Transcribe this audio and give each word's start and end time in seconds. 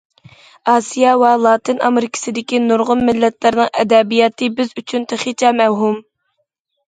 ئاسىيا 0.71 1.09
ۋە 1.23 1.33
لاتىن 1.41 1.81
ئامېرىكىسىدىكى 1.89 2.61
نۇرغۇن 2.71 3.05
مىللەتلەرنىڭ 3.09 3.69
ئەدەبىياتى 3.83 4.49
بىز 4.61 4.73
ئۈچۈن 4.83 5.05
تېخىچە 5.13 5.53
مەۋھۇم. 5.61 6.01